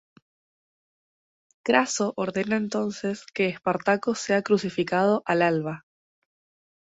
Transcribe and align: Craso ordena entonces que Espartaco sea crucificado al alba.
Craso 1.61 2.13
ordena 2.17 2.57
entonces 2.57 3.23
que 3.35 3.49
Espartaco 3.49 4.15
sea 4.15 4.41
crucificado 4.41 5.21
al 5.27 5.43
alba. 5.43 5.85